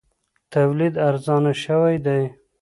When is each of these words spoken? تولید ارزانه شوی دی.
تولید 0.51 0.93
ارزانه 1.07 1.53
شوی 1.63 1.95
دی. 2.05 2.21